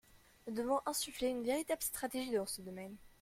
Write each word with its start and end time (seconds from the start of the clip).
Nous 0.47 0.53
devons 0.55 0.79
insuffler 0.87 1.27
une 1.27 1.43
véritable 1.43 1.83
stratégie 1.83 2.31
dans 2.33 2.47
ce 2.47 2.63
domaine. 2.63 2.95